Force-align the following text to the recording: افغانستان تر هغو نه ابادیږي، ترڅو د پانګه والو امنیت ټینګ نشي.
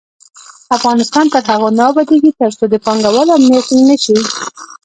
افغانستان 0.77 1.25
تر 1.33 1.43
هغو 1.49 1.69
نه 1.77 1.83
ابادیږي، 1.91 2.31
ترڅو 2.39 2.63
د 2.69 2.75
پانګه 2.85 3.09
والو 3.11 3.33
امنیت 3.37 3.65
ټینګ 3.69 3.83
نشي. 3.89 4.17